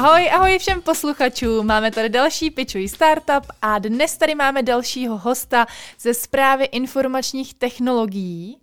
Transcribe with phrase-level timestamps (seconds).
[0.00, 1.66] Ahoj, ahoj všem posluchačům.
[1.66, 5.66] Máme tady další Pičuj Startup a dnes tady máme dalšího hosta
[5.98, 8.60] ze zprávy informačních technologií,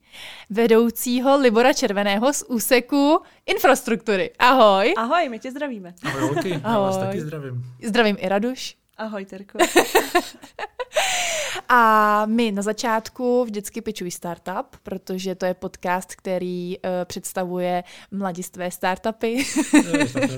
[0.50, 4.32] vedoucího Libora Červeného z úseku infrastruktury.
[4.40, 4.94] Ahoj.
[4.98, 5.94] Ahoj, my tě zdravíme.
[6.04, 7.64] Ahoj, holky, já vás taky zdravím.
[7.84, 8.76] Zdravím i Raduš.
[8.98, 9.58] Ahoj, Terko.
[11.70, 18.72] A my na začátku vždycky pičují startup, protože to je podcast, který uh, představuje mladistvé
[18.72, 19.46] startupy.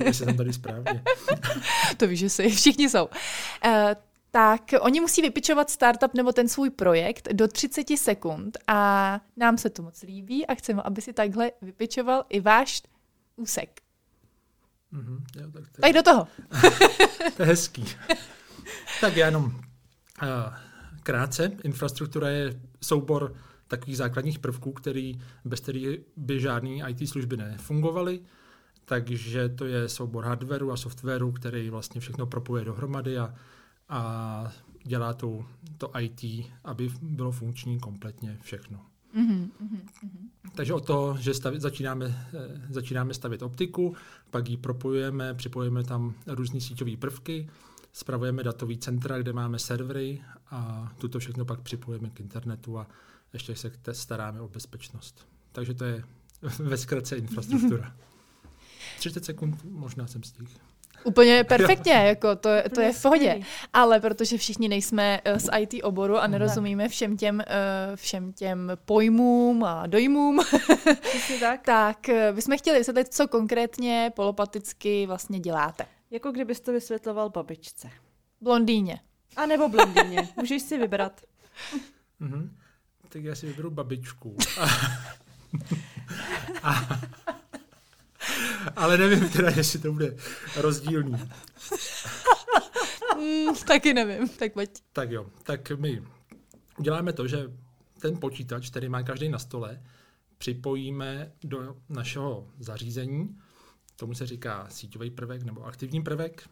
[0.06, 1.04] no, jsem tady správně.
[1.98, 3.06] to víš, že si všichni jsou.
[3.06, 3.72] Uh,
[4.32, 9.70] tak oni musí vypičovat startup nebo ten svůj projekt do 30 sekund a nám se
[9.70, 12.82] to moc líbí a chceme, aby si takhle vypičoval i váš
[13.36, 13.82] úsek.
[14.94, 16.28] Mm-hmm, jo, tak, to tak do toho.
[17.38, 17.86] to je hezký.
[19.02, 19.62] tak já jenom
[21.04, 21.52] krátce.
[21.64, 23.34] Infrastruktura je soubor
[23.68, 28.20] takových základních prvků, který, bez kterých by žádný IT služby nefungovaly.
[28.86, 33.34] Takže to je soubor hardwareu a softwaru, který vlastně všechno propojuje dohromady a,
[33.90, 34.52] a
[34.84, 35.46] dělá to,
[35.78, 38.86] to IT, aby bylo funkční kompletně všechno.
[39.16, 40.20] Mm-hmm, mm-hmm.
[40.56, 43.96] Takže od toho, že stavi, začínáme, eh, začínáme stavět optiku,
[44.30, 47.50] pak ji propojujeme, připojujeme tam různé síťové prvky,
[47.94, 52.88] spravujeme datový centra, kde máme servery a tuto všechno pak připojíme k internetu a
[53.34, 55.28] ještě se staráme o bezpečnost.
[55.52, 56.04] Takže to je
[56.60, 57.96] ve zkratce infrastruktura.
[58.98, 60.50] 30 sekund možná jsem stihl.
[61.04, 63.42] Úplně perfektně, jako to, to je v pohodě.
[63.74, 67.46] Ale protože všichni nejsme eh, z IT oboru a nerozumíme všem těm, eh,
[67.96, 70.40] všem těm pojmům a dojmům,
[71.40, 71.62] tak.
[71.66, 75.86] tak eh, bychom chtěli vysvětlit, co konkrétně polopaticky vlastně děláte.
[76.12, 77.90] Jako kdybys to vysvětloval babičce.
[78.42, 79.00] Blondýně.
[79.36, 80.30] A nebo blondýně.
[80.38, 81.22] Můžeš si vybrat.
[82.22, 82.50] Mm-hmm.
[83.10, 84.38] Tak já si vyberu babičku.
[86.64, 87.00] a,
[88.76, 90.16] ale nevím teda, jestli to bude
[90.56, 91.18] rozdílný.
[93.18, 94.70] mm, taky nevím, tak pojď.
[94.94, 96.04] Tak jo, tak my
[96.78, 97.52] uděláme to, že
[98.02, 99.82] ten počítač, který má každý na stole,
[100.38, 103.40] připojíme do našeho zařízení,
[104.00, 106.50] tomu se říká síťový prvek nebo aktivní prvek,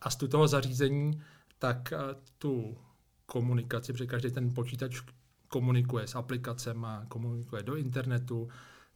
[0.00, 1.20] a z toho zařízení
[1.58, 1.96] tak eh,
[2.38, 2.76] tu
[3.26, 5.00] komunikaci, protože každý ten počítač
[5.48, 8.48] komunikuje s aplikacemi, komunikuje do internetu,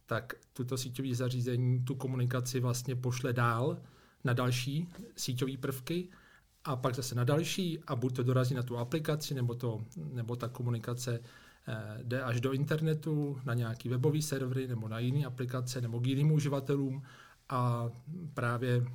[0.05, 3.77] tak tuto síťové zařízení tu komunikaci vlastně pošle dál
[4.23, 6.09] na další síťové prvky
[6.63, 10.35] a pak zase na další a buď to dorazí na tu aplikaci, nebo, to, nebo
[10.35, 11.19] ta komunikace
[11.67, 16.07] eh, jde až do internetu, na nějaký webový servery, nebo na jiné aplikace, nebo k
[16.07, 17.03] jiným uživatelům
[17.49, 17.89] a
[18.33, 18.85] právě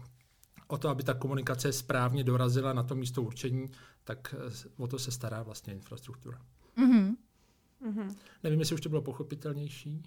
[0.66, 3.70] o to, aby ta komunikace správně dorazila na to místo určení,
[4.04, 6.38] tak eh, o to se stará vlastně infrastruktura.
[6.78, 7.16] Mm-hmm.
[7.86, 8.16] Mm-hmm.
[8.42, 10.02] Nevím, jestli už to bylo pochopitelnější.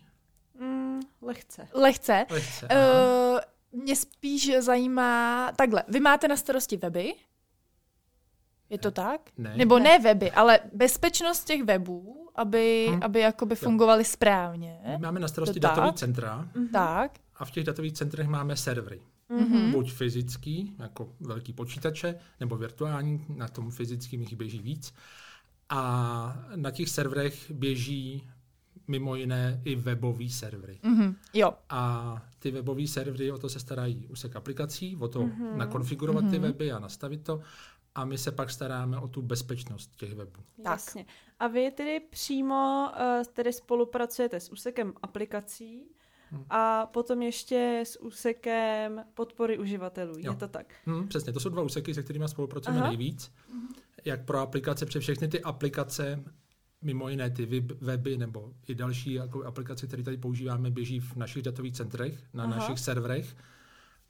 [0.59, 1.67] Mm, lehce.
[1.73, 2.25] Lehce.
[2.29, 3.39] lehce uh,
[3.81, 7.13] mě spíš zajímá, takhle, vy máte na starosti weby?
[8.69, 9.21] Je to tak?
[9.37, 9.57] Ne.
[9.57, 9.83] Nebo ne.
[9.83, 12.99] ne weby, ale bezpečnost těch webů, aby, hmm.
[13.03, 14.79] aby jakoby fungovaly správně.
[14.85, 16.49] My máme na starosti datový centra.
[16.55, 16.71] Mm-hmm.
[16.71, 17.11] Tak.
[17.35, 19.01] A v těch datových centrech máme servery.
[19.29, 19.71] Mm-hmm.
[19.71, 24.93] Buď fyzický, jako velký počítače, nebo virtuální, na tom fyzickým jich běží víc.
[25.69, 28.27] A na těch serverech běží
[28.87, 30.79] mimo jiné i webový servery.
[30.83, 31.15] Mm-hmm.
[31.33, 31.53] Jo.
[31.69, 35.55] A ty webové servery, o to se starají úsek aplikací, o to mm-hmm.
[35.55, 36.31] nakonfigurovat mm-hmm.
[36.31, 37.41] ty weby a nastavit to.
[37.95, 40.41] A my se pak staráme o tu bezpečnost těch webů.
[40.65, 41.05] Jasně.
[41.39, 45.83] A vy tedy přímo uh, tedy spolupracujete s úsekem aplikací
[46.35, 46.45] Hmm.
[46.49, 50.13] A potom ještě s úsekem podpory uživatelů.
[50.17, 50.31] Jo.
[50.31, 50.73] Je to tak?
[50.85, 52.87] Hmm, přesně, to jsou dva úseky, se kterými spolupracujeme Aha.
[52.87, 53.31] nejvíc.
[53.51, 53.67] Hmm.
[54.05, 56.23] Jak pro aplikace, přes všechny ty aplikace,
[56.81, 57.45] mimo jiné ty
[57.81, 62.43] weby nebo i další jako aplikace, které tady používáme, běží v našich datových centrech, na
[62.43, 62.55] Aha.
[62.55, 63.35] našich serverech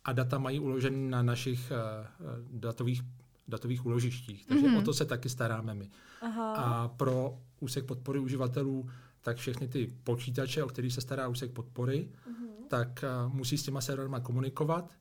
[0.04, 3.02] a data mají uložené na našich uh, datových
[3.48, 4.46] datových úložištích.
[4.46, 4.80] Takže mm-hmm.
[4.80, 5.90] o to se taky staráme my.
[6.22, 6.54] Aha.
[6.54, 8.90] A pro úsek podpory uživatelů
[9.26, 12.68] tak všechny ty počítače, o kterých se stará úsek podpory, mm-hmm.
[12.68, 14.94] tak uh, musí s těma serverama komunikovat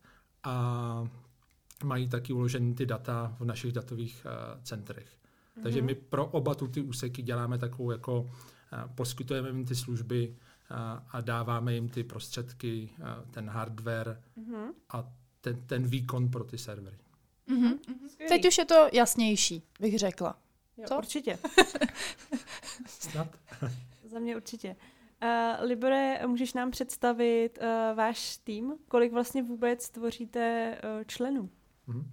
[0.43, 1.07] a
[1.83, 5.05] mají taky uložený ty data v našich datových uh, centrech.
[5.07, 5.63] Mm-hmm.
[5.63, 8.29] Takže my pro oba tu ty úseky děláme takovou jako, uh,
[8.95, 10.77] poskytujeme jim ty služby uh,
[11.11, 14.67] a dáváme jim ty prostředky, uh, ten hardware mm-hmm.
[14.89, 15.11] a
[15.41, 16.97] ten, ten výkon pro ty servery.
[17.49, 17.77] Mm-hmm.
[18.27, 20.37] Teď už je to jasnější, bych řekla.
[20.77, 20.97] Jo, Co?
[20.97, 21.37] Určitě.
[22.87, 23.27] Snad.
[24.15, 24.75] Za mě určitě.
[25.23, 28.73] Uh, Libore, můžeš nám představit uh, váš tým?
[28.87, 31.49] Kolik vlastně vůbec tvoříte uh, členů?
[31.87, 32.11] Hmm.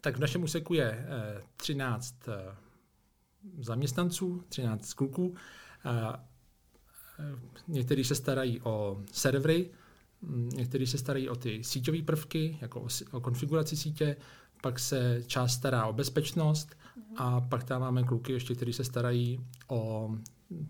[0.00, 2.34] Tak v našem úseku je uh, 13 uh,
[3.64, 5.28] zaměstnanců, 13 kluků.
[5.28, 5.34] Uh,
[7.68, 9.70] někteří se starají o servery,
[10.54, 14.16] někteří se starají o ty síťové prvky, jako o, o konfiguraci sítě,
[14.62, 16.76] pak se část stará o bezpečnost
[17.16, 20.10] a pak tam máme kluky ještě, kteří se starají o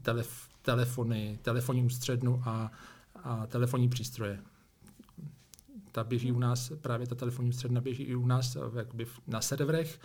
[0.02, 2.72] telef, telefony, telefonní ústřednu a,
[3.14, 4.40] a telefonní přístroje.
[5.92, 10.00] Ta běží u nás, právě ta telefonní ústředna běží i u nás jakoby na serverech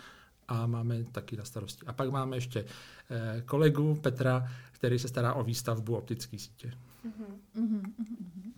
[0.48, 1.86] a máme taky na starosti.
[1.86, 2.64] A pak máme ještě
[3.10, 6.72] eh, kolegu Petra, který se stará o výstavbu optické sítě.
[7.06, 7.40] Mm-hmm.
[7.56, 8.52] Mm-hmm.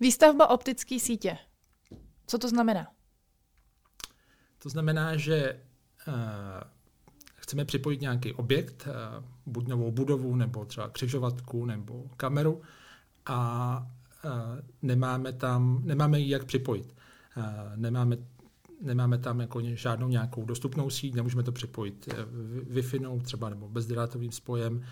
[0.00, 1.38] Výstavba optické sítě.
[2.26, 2.86] Co to znamená?
[4.58, 5.60] To znamená, že
[6.08, 6.14] uh,
[7.44, 12.62] chceme připojit nějaký objekt, uh, buď novou budovu, nebo třeba křižovatku, nebo kameru
[13.26, 13.78] a
[14.24, 14.30] uh,
[14.82, 16.94] nemáme tam, nemáme ji jak připojit.
[17.36, 17.44] Uh,
[17.76, 18.16] nemáme
[18.82, 22.08] nemáme tam jako žádnou nějakou dostupnou síť, nemůžeme to připojit
[22.70, 24.82] Wi-Fi třeba nebo bezdrátovým spojem,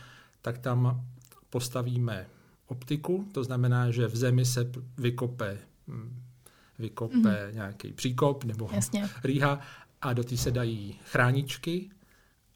[0.42, 1.06] tak tam
[1.50, 2.26] postavíme
[2.66, 5.58] optiku, to znamená, že v zemi se vykope
[5.88, 6.22] hm,
[6.78, 7.54] vykope mm-hmm.
[7.54, 9.08] nějaký příkop nebo Jasně.
[9.24, 9.60] rýha
[10.00, 11.90] a do té se dají chráničky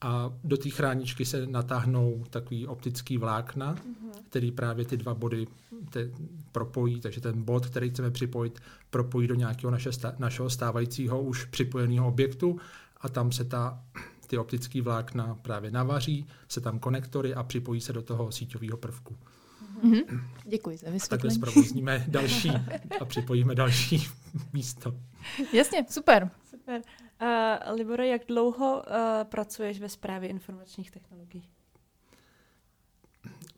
[0.01, 4.23] a do té chráničky se natáhnou takový optický vlákna, mm-hmm.
[4.29, 5.47] který právě ty dva body
[5.91, 6.11] te,
[6.53, 8.61] propojí, takže ten bod, který chceme připojit,
[8.91, 12.61] propojí do nějakého naše, našeho stávajícího už připojeného objektu
[13.01, 13.83] a tam se ta,
[14.27, 19.17] ty optické vlákna právě navaří, se tam konektory a připojí se do toho síťového prvku.
[19.85, 20.21] Mm-hmm.
[20.45, 21.09] Děkuji za vysvětlení.
[21.09, 22.51] Takhle zprovozníme další
[23.01, 24.09] a připojíme další
[24.53, 24.95] místo.
[25.53, 26.31] Jasně, super.
[26.51, 26.83] Super.
[27.23, 31.49] Uh, Libore, jak dlouho uh, pracuješ ve správě informačních technologií?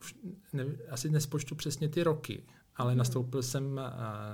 [0.01, 0.15] Už
[0.53, 2.47] ne, asi nespočtu přesně ty roky,
[2.77, 2.99] ale hmm.
[2.99, 3.81] nastoupil jsem uh,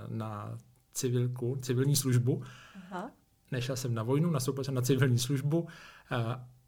[0.08, 0.58] na
[0.92, 2.42] civilku, civilní službu.
[2.74, 3.10] Aha.
[3.50, 5.68] Nešel jsem na vojnu, nastoupil jsem na civilní službu uh,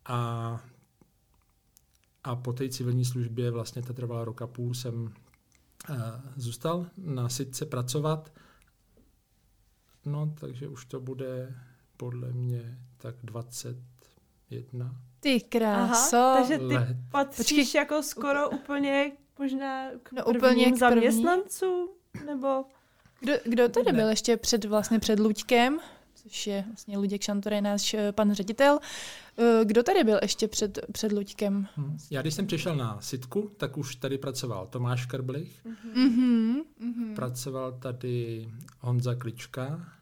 [0.05, 0.61] a
[2.25, 5.97] a po té civilní službě vlastně to trvala roka půl, jsem uh,
[6.37, 8.33] zůstal na sitce pracovat.
[10.05, 11.55] No, takže už to bude
[11.97, 14.97] podle mě tak 21.
[15.21, 16.17] Ty kráso.
[16.17, 16.97] Aha, takže ty let.
[17.11, 17.79] patříš Počkej.
[17.81, 21.89] jako skoro úplně možná k no, úplně k zaměstnancům?
[22.27, 22.65] Nebo...
[23.21, 25.79] Kdo, kdo tady byl ještě před, vlastně před Luďkem?
[26.29, 28.79] což je vlastně Luděk Šantorej, náš eh, pan ředitel.
[29.39, 31.69] Eh, kdo tady byl ještě před, před Luďkem?
[31.77, 31.99] Hmm.
[32.11, 36.63] Já když jsem přišel na sitku, tak už tady pracoval Tomáš Karblich, mm-hmm.
[36.81, 37.15] Mm-hmm.
[37.15, 38.49] pracoval tady
[38.81, 39.96] Honza Klička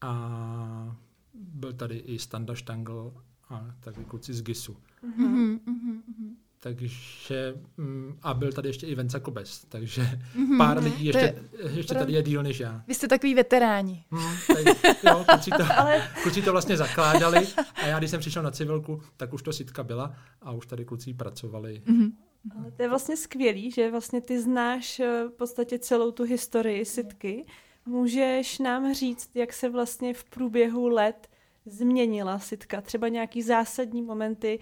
[0.00, 0.96] a
[1.34, 3.14] byl tady i Standa Štangl
[3.48, 4.76] a taky kluci z GISu.
[5.04, 5.58] Mm-hmm.
[5.58, 6.34] Mm-hmm.
[6.62, 10.58] Takže, mm, a byl tady ještě i Venca Kobes, takže mm-hmm.
[10.58, 11.20] pár lidí ještě,
[11.62, 12.84] je, ještě tady je díl než já.
[12.86, 14.04] Vy jste takový veteráni.
[14.10, 14.64] Mm, tady,
[15.06, 16.08] jo, kluci to, Ale...
[16.22, 19.82] kluci to vlastně zakládali a já, když jsem přišel na civilku, tak už to sitka
[19.82, 21.82] byla a už tady kluci pracovali.
[21.86, 22.12] Mm-hmm.
[22.56, 26.84] Ale to je vlastně skvělý, že vlastně ty znáš eh, v podstatě celou tu historii
[26.84, 27.46] sitky.
[27.86, 31.28] Můžeš nám říct, jak se vlastně v průběhu let
[31.66, 34.58] změnila sitka, třeba nějaký zásadní momenty,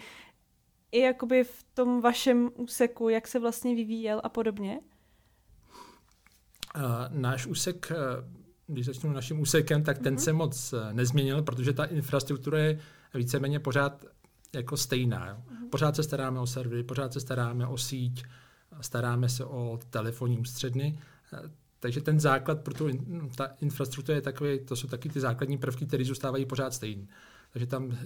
[0.93, 4.81] i jakoby v tom vašem úseku, jak se vlastně vyvíjel a podobně?
[6.77, 7.93] Uh, náš úsek,
[8.69, 10.19] když začnu naším úsekem, tak ten mm-hmm.
[10.19, 12.79] se moc e, nezměnil, protože ta infrastruktura je
[13.15, 14.05] víceméně pořád
[14.55, 15.37] jako stejná.
[15.37, 15.69] Mm-hmm.
[15.71, 18.25] Pořád se staráme o servery, pořád se staráme o síť,
[18.81, 20.99] staráme se o telefonní ústředny,
[21.81, 22.89] takže ten základ pro tu
[23.37, 27.09] ta infrastruktura je takový, to jsou taky ty základní prvky, které zůstávají pořád stejný.
[27.51, 27.99] Takže tam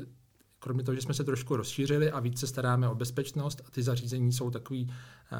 [0.59, 3.83] kromě toho, že jsme se trošku rozšířili a víc se staráme o bezpečnost a ty
[3.83, 5.39] zařízení jsou takový uh,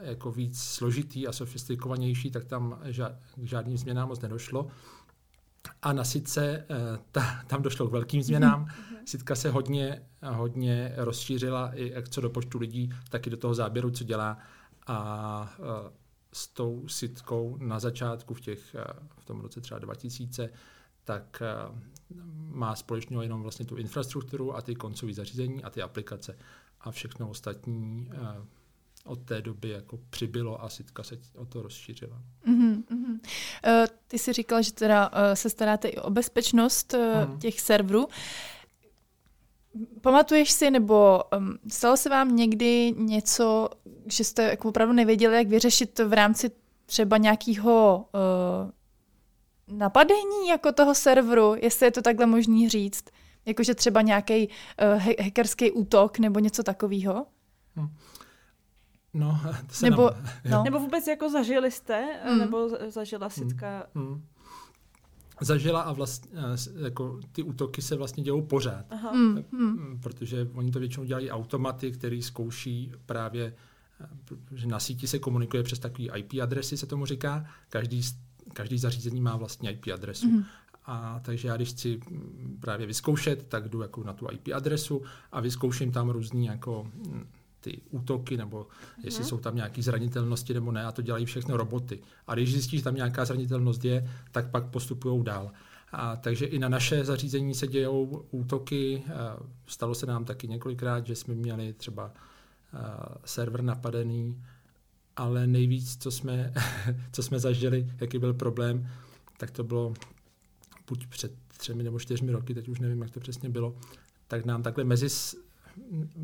[0.00, 4.66] jako víc složitý a sofistikovanější, tak tam ža- k žádným změnám moc nedošlo.
[5.82, 6.76] A na Sitce uh,
[7.12, 8.64] ta, tam došlo k velkým změnám.
[8.64, 8.96] Mm-hmm.
[9.04, 13.54] Sitka se hodně, hodně rozšířila i jak co do počtu lidí, tak i do toho
[13.54, 14.38] záběru, co dělá.
[14.86, 15.66] A uh,
[16.34, 18.76] s tou sitkou na začátku v, těch,
[19.18, 20.50] v tom roce třeba 2000
[21.04, 21.54] tak eh,
[22.36, 26.38] má společného jenom vlastně tu infrastrukturu a ty koncové zařízení a ty aplikace
[26.80, 28.46] a všechno ostatní eh,
[29.04, 32.22] od té doby jako přibylo a sitka se o to rozšířila.
[32.48, 32.82] Mm-hmm.
[32.90, 37.38] Uh, ty jsi říkal, že teda uh, se staráte i o bezpečnost uh, mm.
[37.38, 38.08] těch serverů.
[40.00, 43.68] Pamatuješ si, nebo um, stalo se vám někdy něco,
[44.06, 46.50] že jste jako opravdu nevěděli, jak vyřešit v rámci
[46.86, 48.06] třeba nějakého
[49.68, 53.04] uh, napadení jako toho serveru, jestli je to takhle možný říct.
[53.46, 57.26] Jakože třeba nějaký uh, hackerský útok nebo něco takového?
[57.76, 57.88] Hmm.
[59.14, 60.64] No, to se nebo, nám, no.
[60.64, 62.38] nebo vůbec jako zažili jste, hmm.
[62.38, 63.86] nebo zažila Sitka?
[63.94, 64.06] Hmm.
[64.06, 64.22] Hmm.
[65.40, 66.30] Zažila a vlastně
[66.76, 68.84] jako ty útoky se vlastně dělou pořád.
[68.90, 69.10] Aha.
[69.10, 69.44] Hmm.
[69.52, 70.00] hmm.
[70.02, 73.54] Protože oni to většinou dělají automaty, který zkouší právě
[74.52, 77.46] že na síti se komunikuje přes takový IP adresy, se tomu říká.
[77.68, 78.02] Každý,
[78.52, 80.26] každý zařízení má vlastně IP adresu.
[80.26, 80.44] Mm-hmm.
[80.86, 85.02] A takže já, když chci mm, právě vyzkoušet, tak jdu jako na tu IP adresu
[85.32, 87.26] a vyzkouším tam různý jako mm,
[87.64, 88.66] ty útoky, nebo
[89.04, 92.00] jestli jsou tam nějaké zranitelnosti nebo ne, a to dělají všechno roboty.
[92.26, 95.50] A když zjistíš, že tam nějaká zranitelnost je, tak pak postupují dál.
[95.92, 99.02] A takže i na naše zařízení se dějou útoky.
[99.66, 102.12] Stalo se nám taky několikrát, že jsme měli třeba
[103.24, 104.42] server napadený,
[105.16, 106.52] ale nejvíc, co jsme,
[107.12, 108.88] co jsme zažili, jaký byl problém,
[109.38, 109.94] tak to bylo
[110.88, 113.74] buď před třemi nebo čtyřmi roky, teď už nevím, jak to přesně bylo,
[114.28, 115.08] tak nám takhle mezi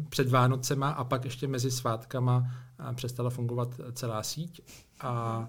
[0.09, 2.50] před Vánocema a pak ještě mezi svátkama
[2.95, 4.61] přestala fungovat celá síť
[5.00, 5.49] a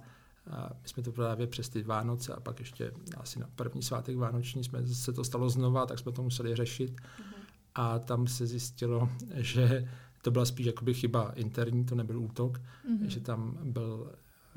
[0.50, 4.17] a my jsme to právě přes ty Vánoce a pak ještě asi na první svátek
[4.17, 6.91] Vánoční jsme se to stalo znova, tak jsme to museli řešit.
[6.91, 7.43] Mm-hmm.
[7.75, 9.89] A tam se zjistilo, že
[10.22, 13.05] to byla spíš jakoby chyba interní, to nebyl útok, mm-hmm.
[13.05, 14.12] že tam byl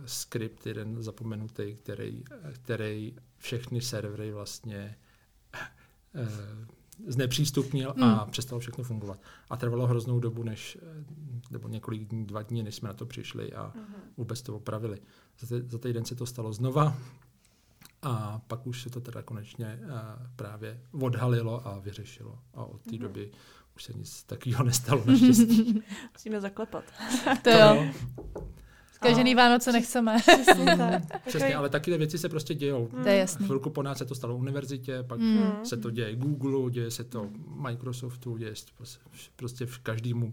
[0.07, 4.97] skript jeden zapomenutý, který, který všechny servery vlastně
[6.15, 6.29] eh,
[7.07, 8.31] znepřístupnil a hmm.
[8.31, 9.19] přestalo všechno fungovat.
[9.51, 11.05] A trvalo hroznou dobu, než, eh,
[11.51, 13.85] nebo několik dní, dva dní, než jsme na to přišli a hmm.
[14.17, 14.99] vůbec to opravili.
[15.41, 16.97] Za, za týden se to stalo znova
[18.03, 19.91] a pak už se to teda konečně uh,
[20.37, 22.39] právě odhalilo a vyřešilo.
[22.55, 22.99] A od té hmm.
[22.99, 23.31] doby
[23.77, 25.83] už se nic takového nestalo naštěstí.
[26.13, 26.85] Musíme zaklepat.
[27.43, 27.87] to jo.
[29.13, 30.17] Každý Vánoce nechceme.
[30.19, 31.27] Přesně, tak.
[31.27, 32.89] Přesně, ale taky ty věci se prostě dějou.
[33.03, 33.47] To je jasný.
[33.47, 35.65] Chvilku po nás se to stalo univerzitě, pak mm.
[35.65, 37.31] se to děje Google, děje se to
[37.69, 38.85] Microsoftu, děje se to
[39.37, 40.33] prostě v každému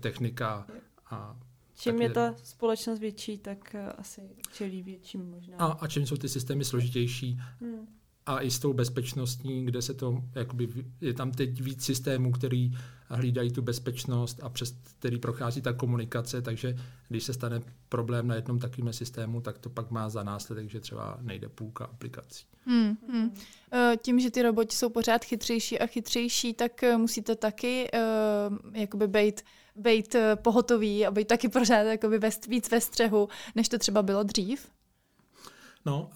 [0.00, 0.66] technika
[1.10, 1.36] a
[1.78, 4.20] Čím je ta společnost větší, tak eh, asi
[4.52, 5.56] čelí větším možná.
[5.58, 7.86] A, a čím jsou ty systémy složitější, hmm
[8.26, 10.68] a i s tou bezpečností, kde se to, jakoby,
[11.00, 12.72] je tam teď víc systémů, který
[13.08, 16.76] hlídají tu bezpečnost a přes který prochází ta komunikace, takže
[17.08, 20.80] když se stane problém na jednom takovém systému, tak to pak má za následek, že
[20.80, 22.44] třeba nejde půlka aplikací.
[22.66, 23.34] Hmm, hmm.
[23.72, 28.76] E, tím, že ty roboti jsou pořád chytřejší a chytřejší, tak e, musíte taky uh,
[28.76, 29.42] jakoby být,
[29.76, 34.68] být pohotový a být taky pořád jakoby víc ve střehu, než to třeba bylo dřív?
[35.84, 36.10] No,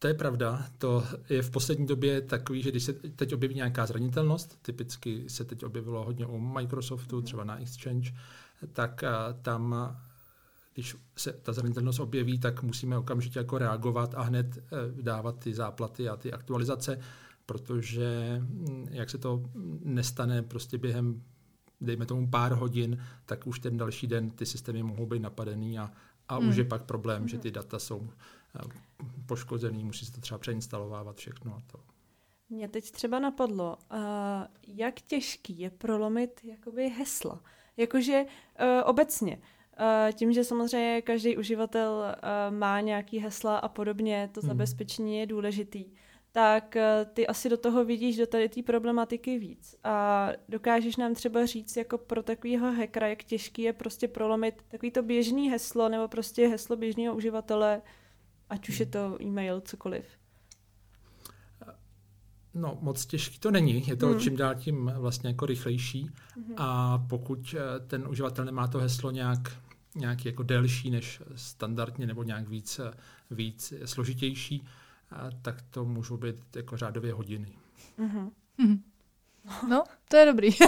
[0.00, 0.66] to je pravda.
[0.78, 5.44] To je v poslední době takový, že když se teď objeví nějaká zranitelnost, typicky se
[5.44, 8.12] teď objevilo hodně u Microsoftu, třeba na Exchange,
[8.72, 9.04] tak
[9.42, 9.96] tam,
[10.74, 15.54] když se ta zranitelnost objeví, tak musíme okamžitě jako reagovat a hned e, dávat ty
[15.54, 16.98] záplaty a ty aktualizace,
[17.46, 19.42] protože mm, jak se to
[19.84, 21.22] nestane prostě během
[21.80, 25.90] dejme tomu pár hodin, tak už ten další den ty systémy mohou být napadený a,
[26.28, 26.48] a hmm.
[26.48, 28.10] už je pak problém, že ty data jsou
[29.26, 31.80] poškozený, musí se to třeba přeinstalovávat všechno a to.
[32.48, 33.98] Mě teď třeba napadlo, uh,
[34.66, 37.42] jak těžký je prolomit jakoby hesla.
[37.76, 44.30] Jakože uh, obecně, uh, tím, že samozřejmě každý uživatel uh, má nějaký hesla a podobně,
[44.32, 44.48] to hmm.
[44.48, 45.84] zabezpečení je důležitý,
[46.32, 49.76] tak uh, ty asi do toho vidíš do tady té problematiky víc.
[49.84, 54.90] A dokážeš nám třeba říct jako pro takového hackera, jak těžký je prostě prolomit takový
[54.90, 57.82] to běžný heslo nebo prostě heslo běžného uživatele,
[58.50, 60.04] Ať už je to e-mail, cokoliv.
[62.54, 63.88] No, moc těžký to není.
[63.88, 64.20] Je to hmm.
[64.20, 66.10] čím dál tím vlastně jako rychlejší.
[66.34, 66.54] Hmm.
[66.56, 69.58] A pokud eh, ten uživatel nemá to heslo nějak,
[69.94, 72.92] nějak jako delší než standardně nebo nějak víc, eh,
[73.30, 74.66] víc složitější,
[75.12, 77.52] eh, tak to můžou být jako řádově hodiny.
[77.98, 78.82] Hmm.
[79.68, 80.50] No, to je dobrý.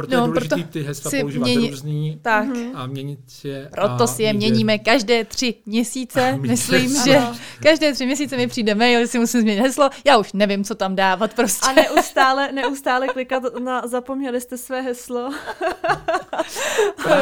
[0.00, 1.70] Proto no, je důležité proto ty hesla používat měni...
[1.70, 2.48] různý tak.
[2.74, 3.68] a měnit je.
[3.72, 6.38] Proto si je měníme každé tři měsíce.
[6.40, 7.20] Myslím, že
[7.62, 9.90] každé tři měsíce mi přijde mail, že si musím změnit heslo.
[10.04, 11.66] Já už nevím, co tam dávat prostě.
[11.66, 15.30] A neustále, neustále klikat na zapomněli jste své heslo.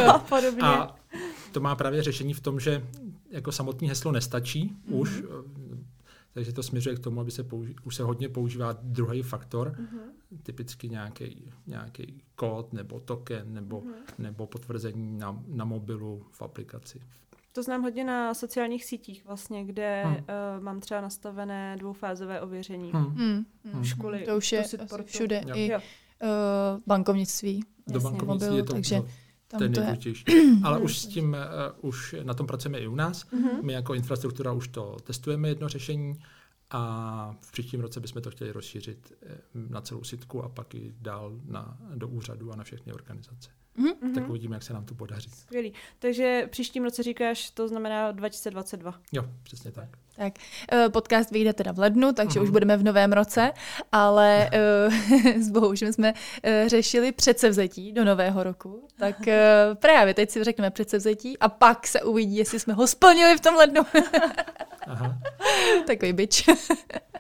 [0.09, 0.63] a podobně.
[0.63, 0.95] A
[1.53, 2.83] to má právě řešení v tom, že
[3.31, 5.01] jako samotný heslo nestačí mm-hmm.
[5.01, 5.23] už,
[6.35, 10.39] takže to směřuje k tomu, aby se použi- už se hodně používá druhý faktor, mm-hmm.
[10.43, 14.15] typicky nějaký, nějaký kód nebo token nebo, mm-hmm.
[14.19, 17.01] nebo potvrzení na, na mobilu v aplikaci.
[17.53, 20.15] To znám hodně na sociálních sítích vlastně, kde hmm.
[20.17, 22.93] uh, mám třeba nastavené dvoufázové ověření.
[22.93, 23.05] Hmm.
[23.05, 23.45] Hmm.
[23.73, 23.85] hmm.
[23.85, 24.19] Školy.
[24.19, 25.43] To už je to všude.
[25.47, 25.55] Jo.
[25.57, 25.81] I uh,
[26.87, 27.65] bankovnictví.
[27.87, 29.03] Do bankovnictví mobilu, je to takže...
[29.49, 30.15] Tam ten to je.
[30.65, 31.37] Ale už s tím,
[31.83, 33.25] uh, už na tom pracujeme i u nás.
[33.25, 33.63] Mm-hmm.
[33.63, 36.15] My jako infrastruktura už to testujeme jedno řešení
[36.71, 40.95] A v příštím roce bychom to chtěli rozšířit eh, na celou sitku a pak i
[41.01, 43.51] dál na, do úřadu a na všechny organizace.
[43.79, 44.15] Mm-hmm.
[44.15, 45.31] Tak uvidíme, jak se nám to podaří.
[45.31, 45.73] Skvělý.
[45.99, 48.95] Takže příštím roce říkáš, to znamená 2022.
[49.13, 49.89] Jo, přesně tak.
[50.17, 50.33] Tak,
[50.73, 52.43] eh, podcast vyjde teda v lednu, takže mm-hmm.
[52.43, 53.53] už budeme v novém roce,
[53.93, 54.51] ale
[54.87, 54.95] uh,
[55.43, 56.15] s Bohou, že jsme
[56.67, 59.17] řešili předsevzetí do nového roku, tak
[59.75, 63.55] právě teď si řekneme předsevzetí a pak se uvidí, jestli jsme ho splnili v tom
[63.55, 63.83] lednu.
[64.89, 65.19] Aha.
[65.87, 66.43] Takový byč.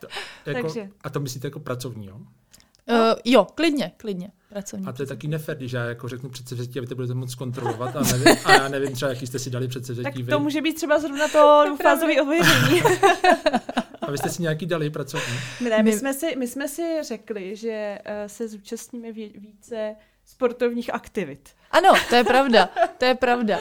[0.00, 0.06] to,
[0.46, 0.90] jako, Takže.
[1.04, 2.16] A to myslíte jako pracovní, jo?
[2.16, 4.30] Uh, jo, klidně, klidně.
[4.48, 4.86] Pracovní.
[4.86, 7.34] A to je taky nefér, když já jako řeknu předsevzetí a vy to budete moc
[7.34, 10.04] kontrolovat a, nevím, a já nevím třeba, jaký jste si dali předsevzetí.
[10.04, 10.42] Tak to vy.
[10.42, 12.82] může být třeba zrovna to fázové ověření.
[14.02, 15.34] a vy jste si nějaký dali pracovní?
[15.60, 21.48] Ne, my, jsme si, my jsme si řekli, že uh, se zúčastníme více sportovních aktivit.
[21.70, 23.58] Ano, to je pravda, to je pravda.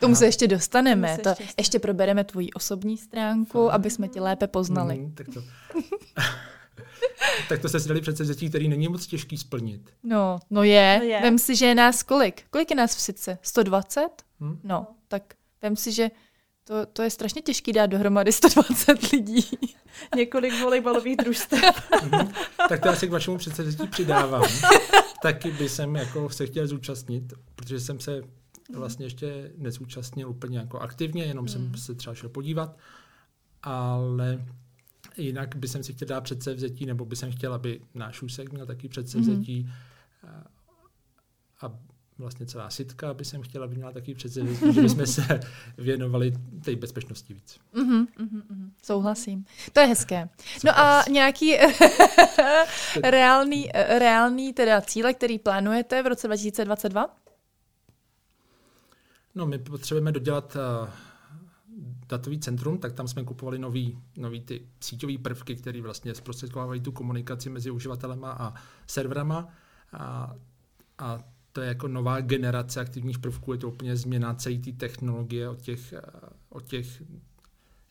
[0.00, 1.16] K tomu se ještě dostaneme.
[1.16, 4.98] Se to, ještě, ještě probereme tvoji osobní stránku, aby jsme tě lépe poznali.
[4.98, 5.42] Mm, tak to.
[7.48, 9.90] tak to jste si dali předsevzetí, který není moc těžký splnit.
[10.02, 10.96] No, no je.
[10.98, 11.20] No je.
[11.22, 12.42] Vem si, že je nás kolik?
[12.50, 13.38] Kolik je nás v sice?
[13.42, 14.08] 120?
[14.40, 14.60] Hmm?
[14.64, 16.10] No, tak vem si, že
[16.64, 19.46] to, to je strašně těžký dát dohromady 120 lidí.
[20.16, 21.90] Několik volejbalových družstev.
[22.02, 22.32] mm
[22.68, 24.42] tak to já se k vašemu předsevzetí přidávám.
[25.22, 28.22] Taky by jsem jako se chtěl zúčastnit, protože jsem se
[28.74, 31.48] vlastně ještě nezúčastnil úplně jako aktivně, jenom mm.
[31.48, 32.78] jsem se třeba šel podívat,
[33.62, 34.46] ale
[35.16, 38.66] jinak by jsem si chtěl dát předsevzetí, nebo by jsem chtěl, aby náš úsek měl
[38.66, 39.70] taky předsevzetí mm.
[41.60, 41.78] a
[42.20, 45.40] vlastně celá sitka, aby jsem chtěla, aby měla taky předsevzetí, že bychom se
[45.78, 46.32] věnovali
[46.64, 47.58] té bezpečnosti víc.
[47.74, 49.44] Mm-hmm, mm-hmm, souhlasím.
[49.72, 50.28] To je hezké.
[50.64, 51.56] No a nějaký
[53.02, 57.16] reálný, reálný teda cíle, který plánujete v roce 2022?
[59.34, 60.88] No, my potřebujeme dodělat uh,
[62.08, 66.92] datový centrum, tak tam jsme kupovali nový, nový ty síťové prvky, které vlastně zprostředkovávají tu
[66.92, 68.54] komunikaci mezi uživatelema a
[68.86, 69.48] serverama.
[69.92, 70.34] A,
[70.98, 71.18] a
[71.52, 75.60] to je jako nová generace aktivních prvků, je to úplně změna celé té technologie od
[75.60, 76.00] těch, eh,
[76.48, 77.02] od těch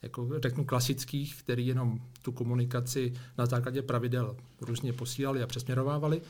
[0.01, 6.21] jako řeknu klasických, který jenom tu komunikaci na základě pravidel různě posílali a přesměrovávali,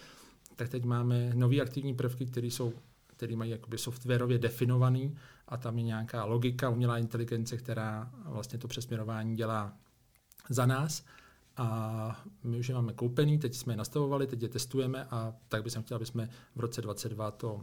[0.55, 2.73] tak teď máme nové aktivní prvky, které jsou
[3.19, 5.15] který mají jakoby softwarově definovaný
[5.47, 9.73] a tam je nějaká logika, umělá inteligence, která vlastně to přesměrování dělá
[10.49, 11.05] za nás.
[11.57, 15.63] A my už je máme koupený, teď jsme je nastavovali, teď je testujeme a tak
[15.63, 17.61] bych chtěl, aby jsme v roce 2022 to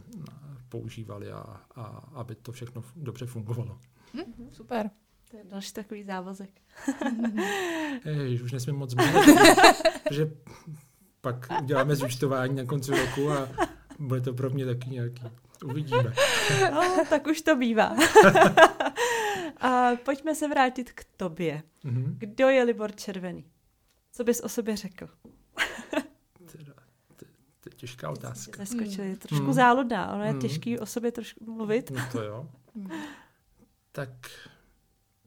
[0.69, 3.79] používali a, a aby to všechno dobře fungovalo.
[4.13, 4.89] Hmm, super.
[5.31, 6.61] To je další takový závazek.
[8.05, 9.37] Jež, už nesmím moc změnit,
[10.03, 10.31] protože
[11.21, 13.49] pak uděláme zúčtování na konci roku a
[13.99, 15.23] bude to pro mě taky nějaký
[15.63, 16.13] Uvidíme.
[16.71, 17.95] No, tak už to bývá.
[19.57, 21.63] A pojďme se vrátit k tobě.
[21.85, 22.15] Mm-hmm.
[22.17, 23.45] Kdo je Libor Červený?
[24.11, 25.09] Co bys o sobě řekl?
[26.51, 26.73] teda,
[27.15, 27.25] to,
[27.59, 28.65] to je těžká otázka.
[28.65, 29.09] Zaskočili.
[29.09, 29.15] Mm.
[29.15, 29.53] Trošku mm.
[29.53, 30.13] záludná.
[30.13, 30.39] Ono je mm.
[30.39, 31.91] těžký o sobě trošku mluvit.
[31.91, 32.49] No to jo.
[33.91, 34.09] Tak,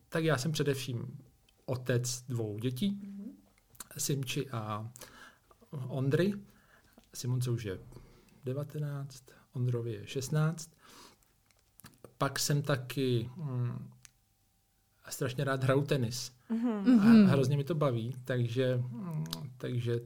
[0.08, 1.18] tak já jsem především
[1.66, 2.90] otec dvou dětí.
[2.90, 3.36] Mm.
[3.98, 4.90] Simči a
[5.70, 6.32] Ondry.
[7.14, 7.78] Simonce už je
[8.44, 10.70] 19, Ondrovi je 16.
[12.18, 13.88] Pak jsem taky hm,
[15.08, 16.32] strašně rád hraju tenis.
[16.50, 17.26] Mm-hmm.
[17.26, 19.24] A hrozně mi to baví, takže, hm,
[19.58, 20.00] takže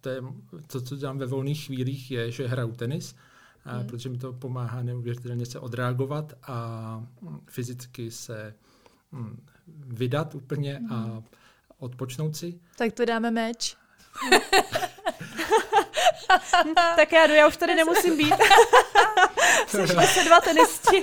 [0.00, 0.22] to, je,
[0.66, 3.14] to, co dělám ve volných chvílích, je, že hraju tenis,
[3.64, 3.86] a mm.
[3.86, 8.54] protože mi to pomáhá neuvěřitelně se odreagovat a hm, fyzicky se
[9.12, 9.46] hm,
[9.86, 10.92] vydat úplně mm.
[10.92, 11.22] a
[11.78, 12.60] odpočnout si.
[12.78, 13.76] Tak to dáme meč.
[16.96, 18.34] tak já jdu, já už tady nemusím být.
[19.76, 21.02] Slyšeli se dva tenisti.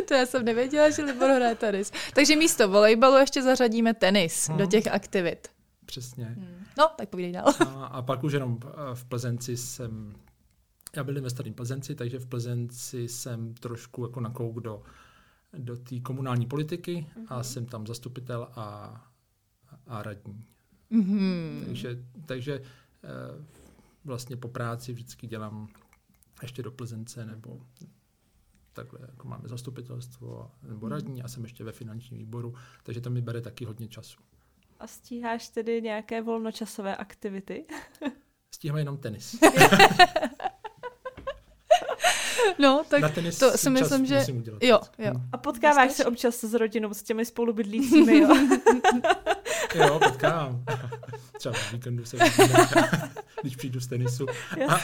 [0.08, 1.92] to já jsem nevěděla, že Libor hraje tenis.
[2.14, 4.58] Takže místo volejbalu ještě zařadíme tenis hmm.
[4.58, 5.48] do těch aktivit.
[5.86, 6.24] Přesně.
[6.24, 6.64] Hmm.
[6.78, 7.54] No, tak povídej dál.
[7.60, 10.14] A, a pak už jenom eh, v Plzenci jsem,
[10.96, 14.82] já byl ve starém Plzenci, takže v Plzenci jsem trošku jako nakouk do,
[15.58, 17.24] do té komunální politiky mm-hmm.
[17.28, 17.44] a mhm.
[17.44, 19.00] jsem tam zastupitel a,
[19.86, 20.44] a radní.
[20.92, 21.64] Mm-hmm.
[21.64, 22.60] Takže, takže
[23.04, 23.44] Eh,
[24.04, 25.68] vlastně po práci vždycky dělám
[26.42, 27.60] ještě do Plzence nebo
[28.72, 30.92] takhle, jako máme zastupitelstvo nebo hmm.
[30.92, 34.20] radní a jsem ještě ve finančním výboru, takže to mi bere taky hodně času.
[34.78, 37.64] A stíháš tedy nějaké volnočasové aktivity?
[38.54, 39.36] Stíhám jenom tenis.
[42.58, 44.24] No, tak to si myslím, že...
[44.62, 45.12] Jo, jo.
[45.32, 48.36] A potkáváš se občas s rodinou, s těmi spolubydlícími, jo?
[49.74, 50.64] jo, potkávám.
[51.38, 52.68] Třeba v víkendu se vidíme,
[53.40, 54.26] když přijdu z tenisu.
[54.68, 54.80] A, a...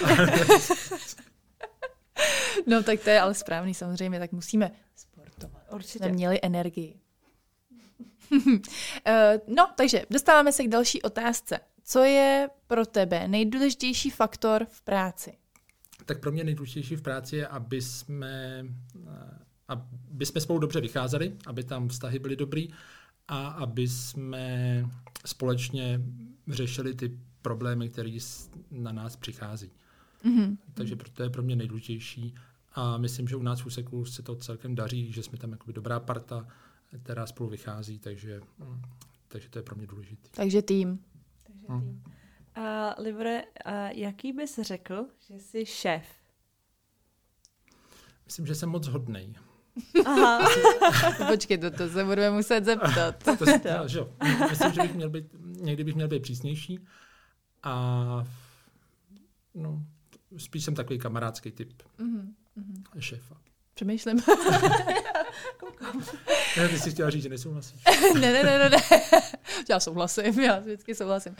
[2.71, 5.63] no, tak to je ale správný samozřejmě, tak musíme sportovat.
[5.73, 5.99] Určitě.
[5.99, 7.01] Jsme měli energii.
[9.09, 11.59] Eh, no, takže dostáváme se k další otázce.
[11.85, 15.33] Co je pro tebe nejdůležitější faktor v práci?
[16.07, 18.65] Tak pro mě nejdůležitější v práci je, aby jsme,
[19.07, 22.69] eh, aby jsme spolu dobře vycházeli, aby tam vztahy byly dobrý
[23.29, 24.85] a aby jsme
[25.27, 26.01] společně
[26.49, 28.19] řešili ty problémy, které
[28.71, 29.71] na nás přichází.
[30.25, 30.57] Mm-hmm.
[30.75, 32.35] Takže to je pro mě nejdůležitější.
[32.77, 35.73] A myslím, že u nás v Úseku se to celkem daří, že jsme tam jakoby
[35.73, 36.49] dobrá parta,
[37.03, 38.41] která spolu vychází, takže,
[39.29, 40.29] takže to je pro mě důležité.
[40.31, 41.05] Takže tým.
[41.43, 41.81] Takže hmm.
[41.81, 42.03] tým.
[42.55, 46.07] A Livre, a jaký bys řekl, že jsi šéf?
[48.25, 49.35] Myslím, že jsem moc hodnej.
[50.07, 50.49] Aha.
[51.29, 53.25] Počkej, to, to se budeme muset zeptat.
[53.25, 54.13] to, to, to, že jo.
[54.51, 56.87] Myslím, že bych měl být, někdy bych měl být přísnější
[57.63, 58.25] a
[59.55, 59.83] no,
[60.37, 62.33] spíš jsem takový kamarádský typ mm-hmm.
[62.99, 63.37] Šéfa.
[63.75, 64.23] Přemýšlím.
[66.57, 67.83] ne, ty jsi chtěla říct, že nesouhlasíš.
[68.15, 68.79] ne, ne, ne, ne, ne.
[69.71, 71.33] Já souhlasím, já vždycky souhlasím.
[71.33, 71.37] Uh,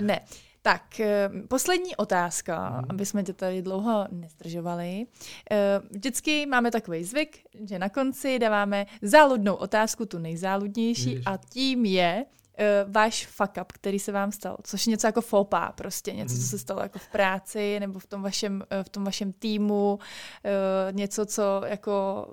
[0.00, 0.20] ne,
[0.62, 1.06] tak, uh,
[1.48, 2.84] poslední otázka, hmm.
[2.88, 5.06] aby jsme tě tady dlouho nezdržovali.
[5.50, 11.22] Uh, vždycky máme takový zvyk, že na konci dáváme záludnou otázku, tu nejzáludnější, Jež.
[11.26, 12.24] a tím je,
[12.58, 16.34] uh, váš fuck up, který se vám stal, což je něco jako fopa, prostě něco,
[16.34, 19.98] co se stalo jako v práci nebo v tom vašem, uh, v tom vašem týmu,
[19.98, 22.26] uh, něco, co jako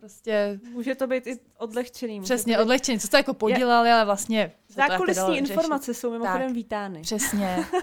[0.00, 0.60] prostě...
[0.72, 2.20] Může to být i odlehčený.
[2.20, 2.62] Přesně, být...
[2.62, 3.00] odlehčený.
[3.00, 4.52] Co jste jako podělali, ale vlastně...
[4.68, 7.00] Zákulisní informace jsou mimochodem tak, vítány.
[7.00, 7.66] Přesně.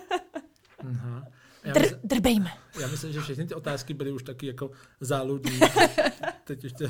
[1.73, 2.51] Dr, drbejme.
[2.79, 5.59] Já myslím, že všechny ty otázky byly už taky jako záludní.
[6.43, 6.89] Teď ještě,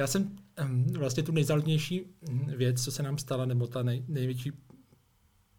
[0.00, 0.36] já jsem
[0.98, 2.06] vlastně tu nejzáludnější
[2.56, 4.52] věc, co se nám stala, nebo ta nej, největší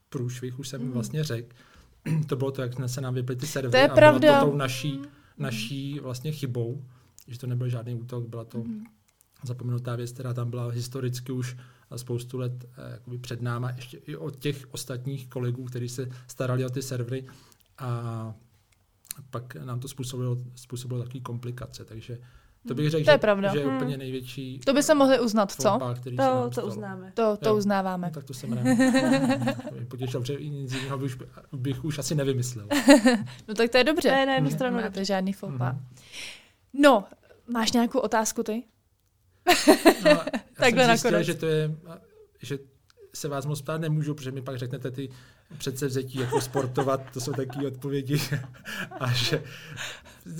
[0.09, 0.91] průšvih, už jsem mm.
[0.91, 1.55] vlastně řekl,
[2.27, 3.71] to bylo to, jak se nám vyply ty servery.
[3.71, 4.19] To je a pravda.
[4.19, 5.05] bylo to tou naší, mm.
[5.37, 6.85] naší vlastně chybou,
[7.27, 8.83] že to nebyl žádný útok, byla to mm.
[9.43, 11.57] zapomenutá věc, která tam byla historicky už
[11.95, 16.65] spoustu let eh, jakoby před náma, ještě i od těch ostatních kolegů, kteří se starali
[16.65, 17.25] o ty servery
[17.77, 18.33] a
[19.29, 22.17] pak nám to způsobilo, způsobilo takové komplikace, takže
[22.67, 23.51] to bych řekl, to je že, pravda.
[23.53, 23.99] že je úplně hmm.
[23.99, 24.59] největší.
[24.59, 25.79] To by se mohli uznat, co?
[26.17, 27.11] to, to uznáme.
[27.15, 28.07] To, to jo, uznáváme.
[28.07, 28.63] No, tak to jsem rád.
[29.87, 31.17] potěšil, protože nic jiného bych,
[31.53, 32.67] bych už asi nevymyslel.
[33.47, 34.11] no tak to je dobře.
[34.11, 34.81] Ne, ne, jednu stranu.
[34.81, 35.71] Máte žádný foupa.
[35.71, 35.77] Mm-hmm.
[36.73, 37.03] No,
[37.47, 38.63] máš nějakou otázku ty?
[40.05, 40.21] no,
[40.53, 41.75] Takhle jsem zjistil, že to je,
[42.41, 42.59] že
[43.13, 45.09] se vás moc ptát nemůžu, protože mi pak řeknete ty
[45.57, 48.21] předsevzetí jako sportovat, to jsou takové odpovědi
[48.99, 49.43] a že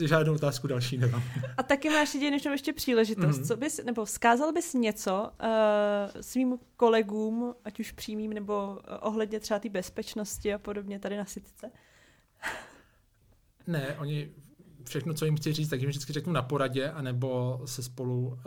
[0.05, 1.23] žádnou otázku další nemám.
[1.57, 3.39] A taky máš jedinečnou ještě příležitost.
[3.39, 3.47] Mm-hmm.
[3.47, 9.39] Co bys, nebo vzkázal bys něco uh, svým kolegům, ať už přímým, nebo uh, ohledně
[9.39, 11.71] třeba té bezpečnosti a podobně tady na sitce?
[13.67, 14.31] Ne, oni
[14.85, 18.37] všechno, co jim chci říct, tak jim vždycky řeknu na poradě, anebo se spolu uh,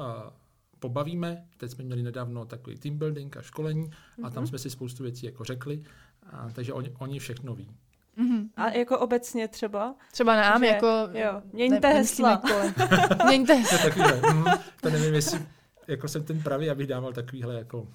[0.78, 1.48] pobavíme.
[1.56, 4.26] Teď jsme měli nedávno takový team building a školení mm-hmm.
[4.26, 4.48] a tam mhm.
[4.48, 5.82] jsme si spoustu věcí jako řekli,
[6.30, 7.70] a, takže oni, oni všechno ví.
[8.18, 8.48] Mm-hmm.
[8.56, 9.94] A jako obecně třeba?
[10.12, 10.86] Třeba nám, že, jako...
[11.12, 12.42] Jo, měňte ne, hesla.
[13.26, 13.78] měňte hesla.
[13.78, 14.44] Takovýhle, mm,
[14.80, 15.46] to nevím, jestli
[15.88, 17.88] jako jsem ten pravý, abych dával takovýhle jako...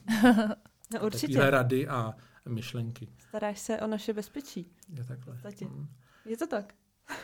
[0.94, 1.28] No, určitě.
[1.28, 2.14] Takovýhle rady a
[2.46, 3.08] myšlenky.
[3.28, 4.72] Staráš se o naše bezpečí.
[4.94, 5.38] Je takhle.
[5.62, 5.88] Mm.
[6.26, 6.74] Je to tak?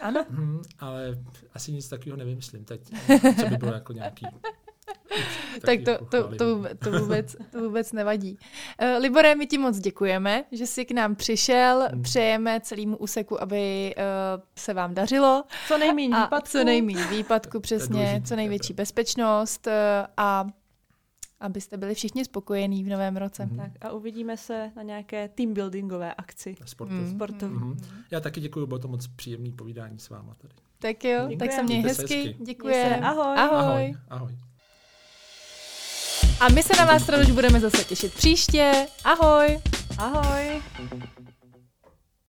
[0.01, 0.25] Ano.
[0.29, 1.17] Mm, ale
[1.53, 2.91] asi nic takového nevymyslím teď,
[3.39, 4.25] co by bylo jako nějaký
[5.65, 8.37] tak to, to, to, to, vůbec, to vůbec nevadí.
[8.81, 11.87] Uh, Libore, my ti moc děkujeme, že jsi k nám přišel.
[11.91, 12.01] Hmm.
[12.01, 15.43] Přejeme celému úseku, aby uh, se vám dařilo.
[15.67, 16.49] Co nejméně výpadku.
[16.49, 18.21] Co nejméně výpadku, přesně.
[18.25, 19.73] Co největší bezpečnost uh,
[20.17, 20.47] a
[21.39, 23.43] abyste byli všichni spokojení v novém roce.
[23.43, 23.57] Mm-hmm.
[23.57, 26.55] Tak a uvidíme se na nějaké teambuildingové akci.
[26.65, 27.03] Sportovní.
[27.03, 27.15] Mm.
[27.15, 27.59] Sportovní.
[27.59, 27.77] Mm-hmm.
[28.11, 30.53] Já taky děkuji, bylo to moc příjemný povídání s váma tady.
[30.79, 31.37] Tak jo, Děkujeme.
[31.37, 32.35] tak se měj hezky.
[32.39, 32.83] Děkuji.
[33.01, 33.37] Ahoj.
[33.37, 33.59] Ahoj.
[33.59, 33.95] Ahoj.
[34.09, 34.37] Ahoj.
[36.39, 38.87] A my se na vás, Tradoš, budeme zase těšit příště.
[39.03, 39.59] Ahoj!
[39.97, 40.61] Ahoj!